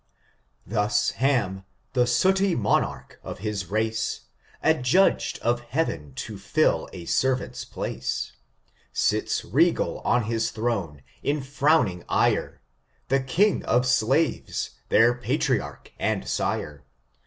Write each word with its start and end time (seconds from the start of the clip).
ThUB 0.67 1.13
Hmin, 1.19 1.63
the 1.93 2.05
TOOty 2.07 2.57
monarch 2.57 3.19
of 3.21 3.37
his 3.37 3.67
race, 3.67 4.21
AdjndgM 4.63 5.37
of 5.41 5.59
Heaven 5.59 6.13
to 6.15 6.39
fill 6.39 6.89
a 6.91 7.05
eenrant'e 7.05 7.69
place, 7.69 8.31
Sits 8.91 9.41
re^ 9.41 10.01
on 10.03 10.23
his 10.23 10.49
throne, 10.49 11.03
in 11.21 11.41
frowning 11.43 12.03
ire, 12.09 12.61
The 13.09 13.19
king 13.21 13.63
of 13.65 13.85
slaves, 13.85 14.71
their 14.89 15.13
patriarch 15.13 15.91
and 15.99 16.27
sire. 16.27 16.83